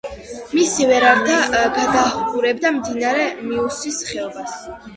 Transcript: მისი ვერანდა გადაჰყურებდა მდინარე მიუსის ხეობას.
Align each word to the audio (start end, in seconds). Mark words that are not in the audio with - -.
მისი 0.53 0.87
ვერანდა 0.91 1.35
გადაჰყურებდა 1.75 2.73
მდინარე 2.81 3.29
მიუსის 3.45 4.03
ხეობას. 4.11 4.61